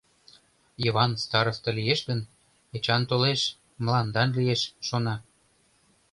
[0.83, 2.21] Йыван староста лиеш гын,
[2.75, 3.41] Эчан толеш,
[3.83, 5.15] мландан лиеш, шона.